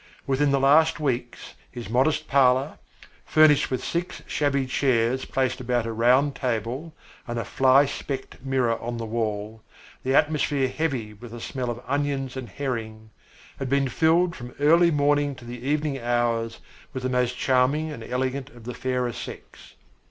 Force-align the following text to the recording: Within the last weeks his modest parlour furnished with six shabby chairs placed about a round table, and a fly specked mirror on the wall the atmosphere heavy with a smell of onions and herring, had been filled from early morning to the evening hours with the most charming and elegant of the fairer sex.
Within 0.25 0.49
the 0.49 0.59
last 0.59 0.99
weeks 0.99 1.53
his 1.69 1.87
modest 1.87 2.27
parlour 2.27 2.79
furnished 3.23 3.69
with 3.69 3.83
six 3.83 4.23
shabby 4.25 4.65
chairs 4.65 5.25
placed 5.25 5.61
about 5.61 5.85
a 5.85 5.93
round 5.93 6.33
table, 6.33 6.95
and 7.27 7.37
a 7.37 7.45
fly 7.45 7.85
specked 7.85 8.43
mirror 8.43 8.79
on 8.81 8.97
the 8.97 9.05
wall 9.05 9.61
the 10.01 10.15
atmosphere 10.15 10.67
heavy 10.67 11.13
with 11.13 11.35
a 11.35 11.39
smell 11.39 11.69
of 11.69 11.81
onions 11.87 12.35
and 12.35 12.49
herring, 12.49 13.11
had 13.59 13.69
been 13.69 13.87
filled 13.87 14.35
from 14.35 14.55
early 14.59 14.89
morning 14.89 15.35
to 15.35 15.45
the 15.45 15.63
evening 15.63 15.99
hours 15.99 16.61
with 16.93 17.03
the 17.03 17.07
most 17.07 17.37
charming 17.37 17.91
and 17.91 18.03
elegant 18.03 18.49
of 18.49 18.63
the 18.63 18.73
fairer 18.73 19.13
sex. 19.13 19.75